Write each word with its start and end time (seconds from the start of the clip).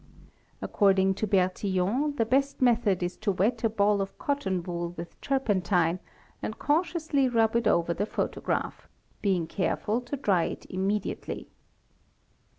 According 0.63 1.13
to 1.13 1.27
Bertillon 1.27 2.15
the 2.15 2.25
best 2.25 2.59
method 2.59 3.03
is 3.03 3.15
to 3.17 3.31
wet 3.31 3.63
a 3.63 3.69
ball 3.69 4.01
of 4.01 4.17
~ 4.17 4.17
cotton 4.17 4.63
wool 4.63 4.89
with 4.97 5.21
turpentine 5.21 5.99
and 6.41 6.57
cautiously 6.57 7.29
rub 7.29 7.55
it 7.55 7.67
over 7.67 7.93
the 7.93 8.07
photograph,. 8.07 8.87
p 8.87 8.87
y 8.87 8.87
photograp 8.87 9.21
| 9.21 9.21
being 9.21 9.45
careful 9.45 10.01
to 10.01 10.17
dryat 10.17 10.65
immediately. 10.71 11.49